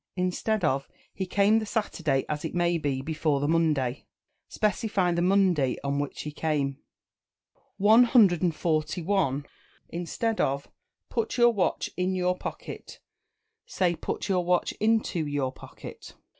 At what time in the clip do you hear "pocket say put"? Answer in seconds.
12.35-14.27